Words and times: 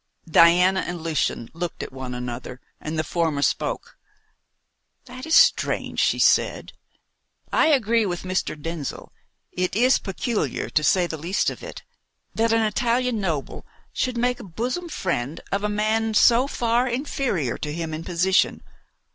Diana 0.27 0.79
and 0.79 0.99
Lucian 0.99 1.47
looked 1.53 1.83
at 1.83 1.93
one 1.93 2.15
another, 2.15 2.59
and 2.79 2.97
the 2.97 3.03
former 3.03 3.43
spoke: 3.43 3.99
"That 5.05 5.27
is 5.27 5.35
strange," 5.35 5.99
she 5.99 6.17
said. 6.17 6.73
"I 7.53 7.67
agree 7.67 8.07
with 8.07 8.23
Mr. 8.23 8.59
Denzil, 8.59 9.11
it 9.51 9.75
is 9.75 9.99
peculiar, 9.99 10.71
to 10.71 10.83
say 10.83 11.05
the 11.05 11.17
least 11.19 11.51
of 11.51 11.61
it, 11.61 11.83
that 12.33 12.51
an 12.51 12.63
Italian 12.65 13.19
noble 13.21 13.63
should 13.93 14.17
make 14.17 14.39
a 14.39 14.43
bosom 14.43 14.89
friend 14.89 15.39
of 15.51 15.63
a 15.63 15.69
man 15.69 16.15
so 16.15 16.47
far 16.47 16.87
inferior 16.87 17.59
to 17.59 17.71
him 17.71 17.93
in 17.93 18.03
position. 18.03 18.63